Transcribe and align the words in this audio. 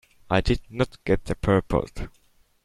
I 0.31 0.41
did 0.41 0.61
not 0.67 0.97
get 1.03 1.25
the 1.25 1.35
purport. 1.35 2.07